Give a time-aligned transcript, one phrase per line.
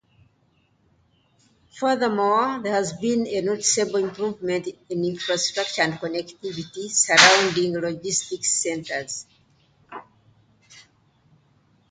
[1.79, 9.27] Furthermore, there has been a noticeable improvement in infrastructure and connectivity surrounding logistics centers.